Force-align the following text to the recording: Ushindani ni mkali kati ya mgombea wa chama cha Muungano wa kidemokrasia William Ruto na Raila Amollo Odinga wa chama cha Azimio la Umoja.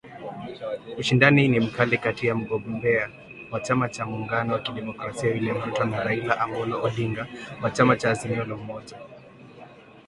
Ushindani 0.97 1.47
ni 1.47 1.59
mkali 1.59 1.97
kati 1.97 2.27
ya 2.27 2.35
mgombea 2.35 3.09
wa 3.51 3.59
chama 3.59 3.89
cha 3.89 4.05
Muungano 4.05 4.53
wa 4.53 4.59
kidemokrasia 4.59 5.29
William 5.29 5.61
Ruto 5.65 5.83
na 5.85 6.03
Raila 6.03 6.39
Amollo 6.41 6.83
Odinga 6.83 7.27
wa 7.61 7.71
chama 7.71 7.95
cha 7.95 8.11
Azimio 8.11 8.45
la 8.45 8.55
Umoja. 8.55 8.97